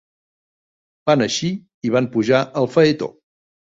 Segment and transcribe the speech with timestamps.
[1.11, 1.51] Van eixir
[1.89, 3.11] i van pujar al faetó